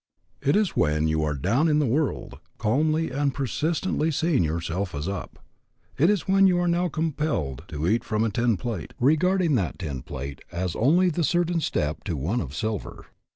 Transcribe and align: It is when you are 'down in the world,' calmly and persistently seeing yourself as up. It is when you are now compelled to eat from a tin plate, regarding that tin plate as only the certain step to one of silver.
It 0.41 0.55
is 0.55 0.75
when 0.75 1.07
you 1.07 1.23
are 1.23 1.35
'down 1.35 1.67
in 1.67 1.77
the 1.77 1.85
world,' 1.85 2.39
calmly 2.57 3.11
and 3.11 3.31
persistently 3.35 4.09
seeing 4.09 4.43
yourself 4.43 4.95
as 4.95 5.07
up. 5.07 5.37
It 5.95 6.09
is 6.09 6.27
when 6.27 6.47
you 6.47 6.57
are 6.59 6.67
now 6.67 6.87
compelled 6.89 7.65
to 7.67 7.87
eat 7.87 8.03
from 8.03 8.23
a 8.23 8.31
tin 8.31 8.57
plate, 8.57 8.95
regarding 8.99 9.53
that 9.57 9.77
tin 9.77 10.01
plate 10.01 10.41
as 10.51 10.75
only 10.75 11.11
the 11.11 11.23
certain 11.23 11.59
step 11.61 12.03
to 12.05 12.17
one 12.17 12.41
of 12.41 12.55
silver. 12.55 13.05